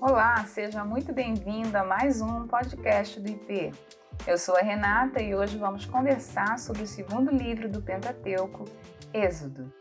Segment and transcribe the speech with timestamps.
[0.00, 3.72] Olá, seja muito bem-vindo a mais um podcast do IP.
[4.28, 8.64] Eu sou a Renata e hoje vamos conversar sobre o segundo livro do Pentateuco,
[9.12, 9.72] Êxodo.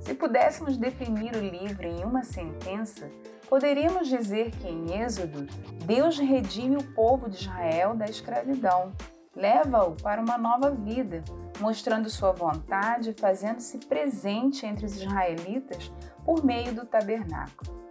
[0.00, 3.08] Se pudéssemos definir o livro em uma sentença,
[3.48, 5.46] poderíamos dizer que em Êxodo,
[5.84, 8.92] Deus redime o povo de Israel da escravidão,
[9.32, 11.22] leva-o para uma nova vida,
[11.60, 15.92] mostrando sua vontade e fazendo-se presente entre os israelitas
[16.24, 17.85] por meio do tabernáculo.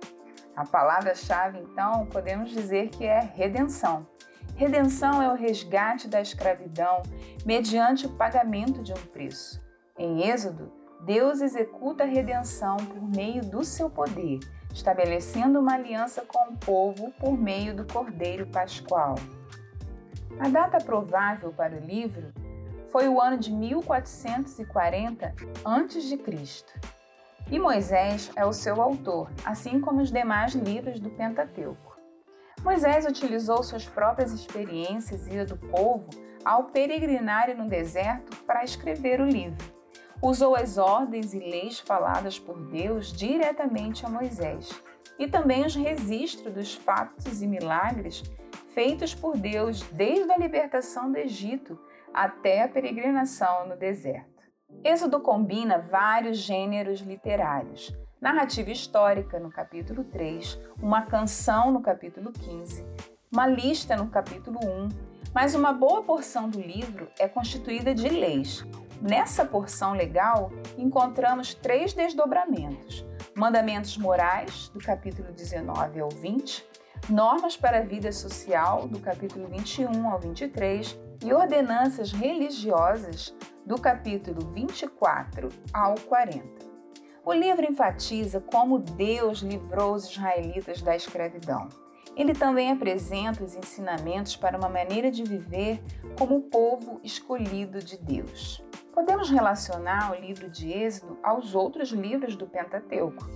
[0.56, 4.08] A palavra-chave, então, podemos dizer que é redenção.
[4.56, 7.04] Redenção é o resgate da escravidão
[7.46, 9.62] mediante o pagamento de um preço.
[9.98, 10.72] Em Êxodo,
[11.02, 14.40] Deus executa a redenção por meio do seu poder,
[14.74, 19.16] estabelecendo uma aliança com o povo por meio do Cordeiro Pascual.
[20.40, 22.34] A data provável para o livro
[22.92, 26.18] foi o ano de 1440 a.C.
[27.52, 31.96] E Moisés é o seu autor, assim como os demais livros do Pentateuco.
[32.64, 36.10] Moisés utilizou suas próprias experiências e a do povo
[36.44, 39.64] ao peregrinar no deserto para escrever o livro.
[40.20, 44.70] Usou as ordens e leis faladas por Deus diretamente a Moisés,
[45.20, 48.24] e também os registros dos fatos e milagres
[48.74, 51.80] feitos por Deus desde a libertação do Egito
[52.12, 54.35] até a peregrinação no deserto.
[54.84, 57.96] Êxodo combina vários gêneros literários.
[58.22, 62.86] Narrativa histórica no capítulo 3, uma canção no capítulo 15,
[63.32, 64.90] uma lista no capítulo 1,
[65.34, 68.66] mas uma boa porção do livro é constituída de leis.
[69.02, 76.66] Nessa porção legal, encontramos três desdobramentos: mandamentos morais, do capítulo 19 ao 20,
[77.10, 83.36] normas para a vida social, do capítulo 21 ao 23, e ordenanças religiosas,
[83.66, 86.44] do capítulo 24 ao 40.
[87.26, 91.68] O livro enfatiza como Deus livrou os israelitas da escravidão.
[92.16, 95.82] Ele também apresenta os ensinamentos para uma maneira de viver
[96.18, 98.64] como povo escolhido de Deus.
[98.94, 103.28] Podemos relacionar o livro de Êxodo aos outros livros do Pentateuco.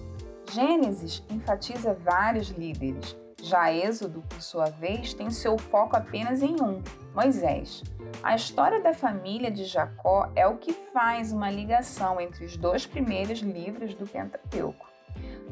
[0.52, 6.82] Gênesis enfatiza vários líderes, já Êxodo, por sua vez, tem seu foco apenas em um,
[7.14, 7.84] Moisés.
[8.22, 12.86] A história da família de Jacó é o que faz uma ligação entre os dois
[12.86, 14.88] primeiros livros do Pentateuco.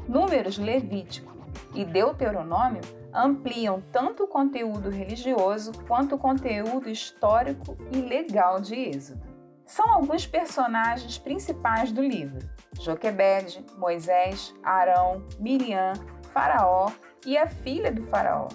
[0.07, 1.35] Números Levítico
[1.73, 2.81] e Deuteronômio
[3.13, 9.37] ampliam tanto o conteúdo religioso quanto o conteúdo histórico e legal de Êxodo.
[9.65, 12.47] São alguns personagens principais do livro:
[12.79, 15.93] Joquebede, Moisés, Arão, Miriam,
[16.37, 16.91] Faraó
[17.25, 18.47] e a filha do Faraó.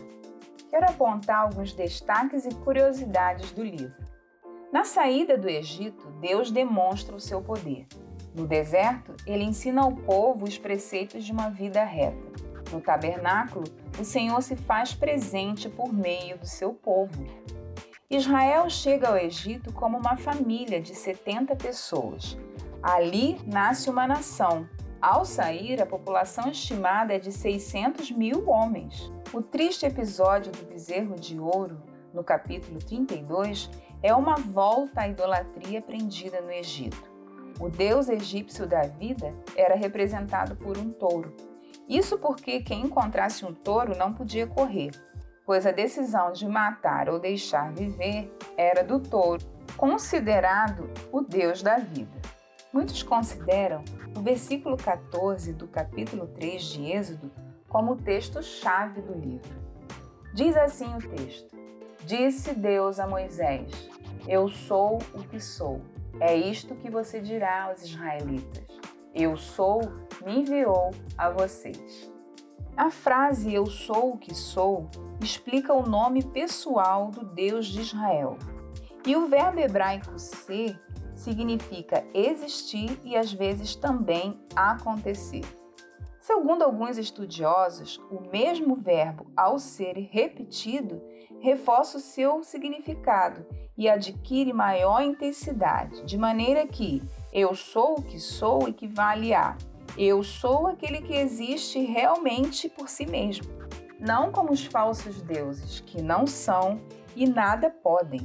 [0.71, 4.07] Quero apontar alguns destaques e curiosidades do livro.
[4.73, 7.89] Na saída do Egito, Deus demonstra o seu poder.
[8.37, 12.23] No deserto, ele ensina ao povo os preceitos de uma vida reta.
[12.71, 13.65] No tabernáculo,
[13.99, 17.27] o Senhor se faz presente por meio do seu povo.
[18.09, 22.39] Israel chega ao Egito como uma família de 70 pessoas.
[22.81, 24.69] Ali nasce uma nação,
[25.03, 29.13] ao sair, a população estimada é de 600 mil homens.
[29.33, 31.83] O triste episódio do bezerro de ouro,
[32.15, 33.69] no capítulo 32,
[34.01, 37.11] é uma volta à idolatria prendida no Egito.
[37.59, 41.35] O deus egípcio da vida era representado por um touro.
[41.89, 44.93] Isso porque quem encontrasse um touro não podia correr,
[45.45, 49.45] pois a decisão de matar ou deixar viver era do touro,
[49.77, 52.23] considerado o deus da vida.
[52.73, 53.83] Muitos consideram
[54.17, 57.31] o versículo 14 do capítulo 3 de Êxodo
[57.69, 59.51] como texto-chave do livro.
[60.35, 61.57] Diz assim o texto:
[62.05, 63.71] Disse Deus a Moisés:
[64.29, 65.81] Eu sou o que sou.
[66.21, 68.67] É isto que você dirá aos israelitas:
[69.15, 69.81] Eu sou,
[70.25, 72.11] me enviou a vocês.
[72.77, 74.89] A frase Eu sou o que sou
[75.21, 78.39] explica o nome pessoal do Deus de Israel.
[79.07, 80.81] E o verbo hebraico ser
[81.15, 85.45] significa existir e às vezes também acontecer.
[86.21, 91.03] Segundo alguns estudiosos, o mesmo verbo, ao ser repetido,
[91.41, 93.45] reforça o seu significado
[93.77, 99.57] e adquire maior intensidade, de maneira que eu sou o que sou equivale a
[99.97, 103.47] eu sou aquele que existe realmente por si mesmo,
[104.01, 106.81] não como os falsos deuses, que não são
[107.15, 108.21] e nada podem,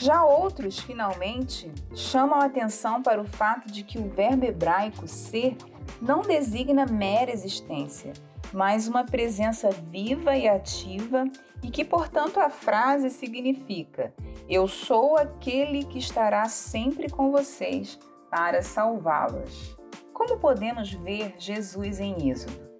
[0.00, 5.56] já outros, finalmente, chamam a atenção para o fato de que o verbo hebraico ser
[6.00, 8.14] não designa mera existência,
[8.50, 11.24] mas uma presença viva e ativa,
[11.62, 14.14] e que, portanto, a frase significa:
[14.48, 17.98] Eu sou aquele que estará sempre com vocês
[18.30, 19.76] para salvá-las.
[20.14, 22.70] Como podemos ver Jesus em Êxodo?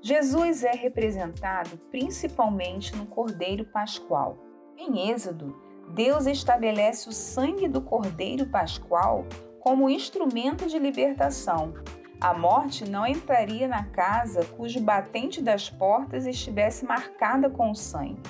[0.00, 4.38] Jesus é representado principalmente no Cordeiro Pascual.
[4.76, 9.26] Em Êxodo, Deus estabelece o sangue do Cordeiro Pascual
[9.60, 11.74] como instrumento de libertação.
[12.20, 18.22] A morte não entraria na casa cujo batente das portas estivesse marcada com o sangue.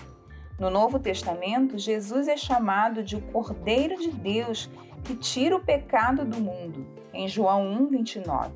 [0.58, 4.70] No Novo Testamento, Jesus é chamado de o Cordeiro de Deus
[5.04, 8.52] que tira o pecado do mundo, em João 1, 29.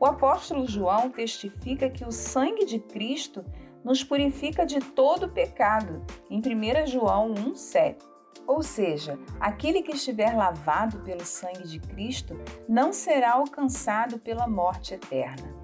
[0.00, 3.44] O apóstolo João testifica que o sangue de Cristo
[3.84, 8.13] nos purifica de todo pecado, em 1 João 1, 7.
[8.46, 12.38] Ou seja, aquele que estiver lavado pelo sangue de Cristo
[12.68, 15.54] não será alcançado pela morte eterna.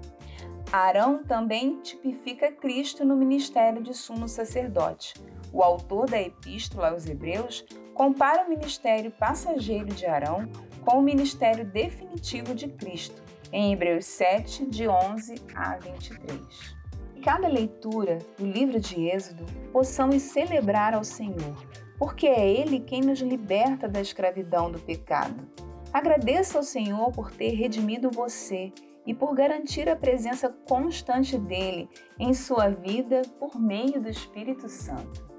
[0.71, 5.13] Arão também tipifica Cristo no ministério de sumo sacerdote.
[5.51, 10.49] O autor da Epístola aos Hebreus compara o ministério passageiro de Arão
[10.85, 13.21] com o ministério definitivo de Cristo,
[13.51, 16.75] em Hebreus 7, de 11 a 23.
[17.15, 21.55] Em cada leitura do livro de Êxodo, possamos celebrar ao Senhor,
[22.01, 25.47] porque é Ele quem nos liberta da escravidão do pecado.
[25.93, 28.73] Agradeça ao Senhor por ter redimido você
[29.05, 31.87] e por garantir a presença constante dele
[32.17, 35.29] em sua vida por meio do Espírito Santo.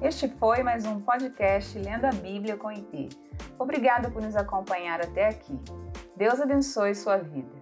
[0.00, 3.08] Este foi mais um podcast Lendo a Bíblia com IP.
[3.58, 5.58] Obrigado por nos acompanhar até aqui.
[6.16, 7.53] Deus abençoe sua vida.